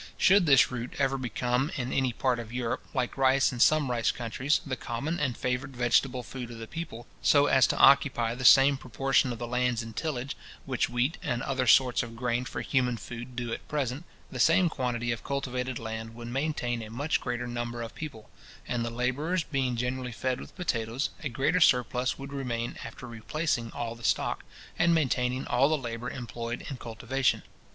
[0.17, 4.09] Should this root ever become in any part of Europe, like rice in some rice
[4.09, 8.43] countries, the common and favourite vegetable food of the people, so as to occupy the
[8.43, 10.35] same proportion of the lands in tillage,
[10.65, 14.69] which wheat and other sorts of grain for human food do at present, the same
[14.69, 18.27] quantity of cultivated land would maintain a much greater number of people;
[18.67, 23.69] and the labourers being generally fed with potatoes, a greater surplus would remain after replacing
[23.73, 24.43] all the stock,
[24.79, 27.43] and maintaining all the labour employed in cultivation.